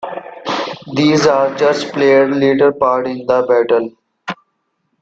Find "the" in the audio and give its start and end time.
3.27-3.43